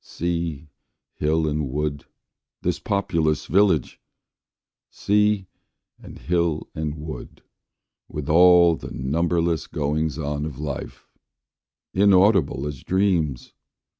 Sea, 0.03 0.67
hill, 1.13 1.45
and 1.47 1.69
wood, 1.69 2.05
This 2.63 2.79
populous 2.79 3.45
village! 3.45 4.01
Sea, 4.89 5.45
and 5.99 6.17
hill, 6.17 6.67
and 6.73 6.95
wood, 6.95 7.43
With 8.07 8.27
all 8.27 8.75
the 8.75 8.89
numberless 8.89 9.67
goings 9.67 10.17
on 10.17 10.43
of 10.47 10.57
life, 10.57 11.07
Inaudible 11.93 12.65
as 12.65 12.81
dreams! 12.81 13.53